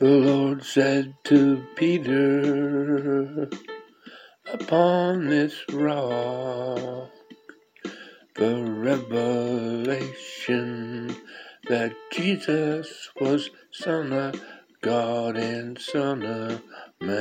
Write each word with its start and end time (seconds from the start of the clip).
The 0.00 0.08
Lord 0.08 0.64
said 0.64 1.16
to 1.24 1.66
Peter, 1.76 3.50
Upon 4.52 5.28
this 5.28 5.54
rock, 5.72 7.10
the 8.36 8.64
revelation 8.64 9.96
that 11.68 11.94
Jesus 12.12 13.10
was 13.20 13.50
Son 13.72 14.12
of 14.12 14.42
God 14.82 15.36
and 15.36 15.78
Son 15.78 16.24
of 16.24 16.62
Man. 17.00 17.20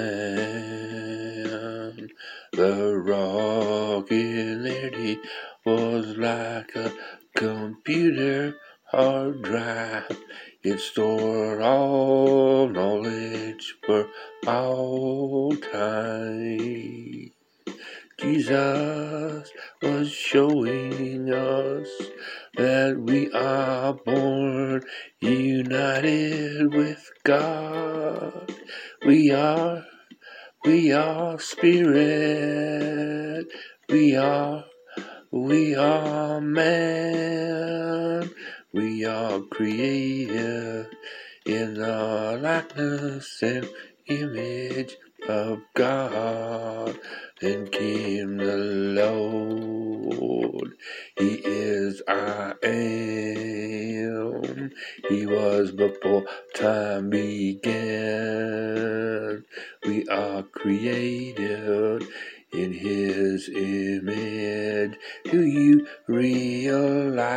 The 2.53 2.97
rock 2.97 4.11
in 4.11 4.65
it 4.65 5.19
was 5.65 6.17
like 6.17 6.75
a 6.75 6.93
computer 7.35 8.55
hard 8.91 9.43
drive. 9.43 10.19
It 10.63 10.81
stored 10.81 11.61
all 11.61 12.69
knowledge 12.69 13.75
for 13.85 14.09
all 14.47 15.53
time. 15.57 17.27
Jesus 18.19 19.51
was 19.81 20.11
showing 20.11 21.31
us 21.33 21.87
that 22.55 22.97
we 22.99 23.29
are 23.33 23.93
born 23.93 24.81
united 25.21 26.73
with 26.73 27.09
God. 27.25 28.53
We 29.05 29.31
are, 29.33 29.83
we 30.65 30.93
are 30.93 31.39
spirit. 31.39 33.47
We 33.89 34.17
are, 34.17 34.65
we 35.31 35.75
are 35.75 36.41
man. 36.41 38.29
We 38.71 39.03
are 39.03 39.41
created 39.41 40.87
in 41.45 41.73
the 41.75 42.39
likeness 42.41 43.41
and 43.41 43.67
image 44.07 44.95
of 45.27 45.59
God. 45.75 46.97
Then 47.41 47.67
came 47.69 48.37
the 48.37 48.57
Lord. 48.57 50.73
He 51.17 51.41
is 51.43 52.01
I 52.07 52.53
am. 52.63 54.71
He 55.09 55.25
was 55.25 55.71
before 55.71 56.23
time 56.55 57.09
began. 57.09 57.73
We 59.85 60.07
are 60.09 60.43
created 60.43 62.03
in 62.51 62.73
His 62.73 63.49
image. 63.49 64.97
Do 65.25 65.45
you 65.45 65.87
realize 66.07 67.29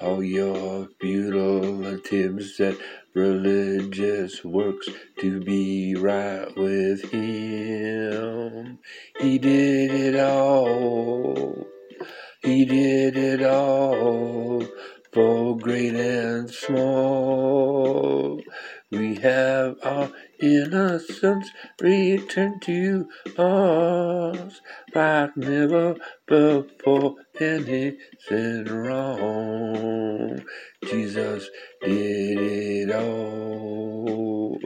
all 0.00 0.22
your 0.22 0.88
futile 1.00 1.86
attempts 1.86 2.60
at 2.60 2.76
religious 3.14 4.44
works 4.44 4.88
to 5.20 5.40
be 5.40 5.94
right 5.94 6.54
with 6.56 7.10
Him? 7.10 8.78
He 9.20 9.38
did 9.38 9.92
it 9.92 10.20
all. 10.20 11.66
He 12.42 12.64
did 12.64 13.16
it 13.16 13.42
all 13.42 14.64
for 15.12 15.56
great 15.56 15.94
and 15.94 16.50
small. 16.50 18.40
We 18.90 19.16
have 19.16 19.76
our 19.82 20.10
innocence 20.40 21.50
returned 21.80 22.62
to 22.62 23.08
us 23.38 24.60
like 24.94 25.36
never 25.36 25.96
before 26.26 27.14
anything 27.40 28.64
wrong. 28.66 30.44
Jesus 30.84 31.48
did 31.82 32.38
it 32.40 32.92
all. 32.94 34.58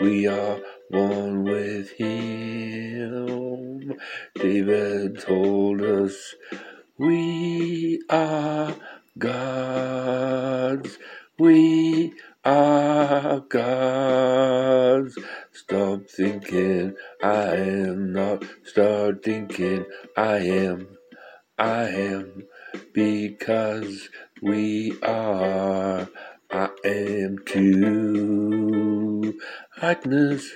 We 0.00 0.28
are 0.28 0.58
one 0.90 1.44
with 1.44 1.90
Him. 1.92 3.94
David 4.36 5.20
told 5.20 5.82
us 5.82 6.36
we 6.98 8.02
are 8.10 8.74
God's. 9.18 10.98
We 11.38 12.14
are 12.44 13.40
God's. 13.40 15.18
Stop 15.52 16.08
thinking 16.10 16.94
I 17.22 17.56
am 17.56 18.12
not. 18.12 18.44
Start 18.64 19.24
thinking 19.24 19.86
I 20.16 20.38
am. 20.38 20.88
I 21.58 21.84
am. 21.88 22.44
Because 22.94 24.10
we 24.42 24.98
are. 25.02 26.08
I 26.50 26.70
am 26.84 27.38
too. 27.46 29.34
Likeness, 29.82 30.50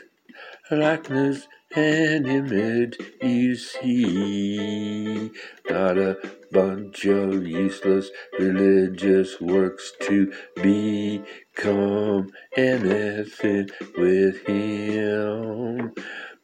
likeness, 0.70 1.48
and 1.74 2.26
image 2.26 2.98
you 3.22 3.54
see. 3.56 5.30
Not 5.68 5.98
a 5.98 6.16
bunch 6.50 7.04
of 7.06 7.46
useless 7.46 8.10
religious 8.38 9.40
works 9.40 9.92
to 10.00 10.32
become 10.56 12.32
anything 12.56 13.68
with 13.96 14.46
Him. 14.46 15.92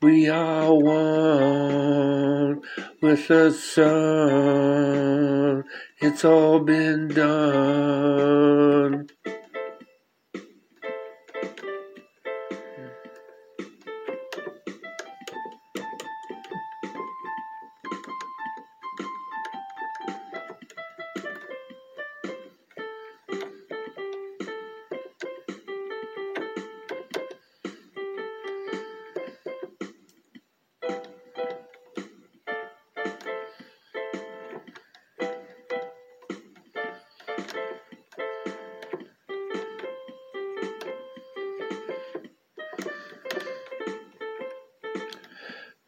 We 0.03 0.29
are 0.29 0.75
one 0.75 2.61
with 3.01 3.29
the 3.29 3.51
Son. 3.53 4.85
It's 6.01 6.25
all 6.25 6.61
been 6.61 7.09
done. 7.09 8.64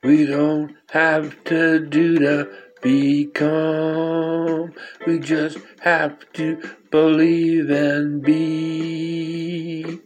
We 0.07 0.25
don't 0.25 0.77
have 0.91 1.43
to 1.47 1.85
do 1.85 2.21
to 2.21 2.49
become. 2.81 4.73
We 5.05 5.19
just 5.19 5.59
have 5.81 6.33
to 6.35 6.63
believe 6.93 7.69
and 7.71 8.23
be. 8.23 9.99